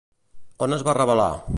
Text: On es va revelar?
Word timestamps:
On 0.67 0.75
es 0.79 0.85
va 0.89 0.97
revelar? 1.01 1.31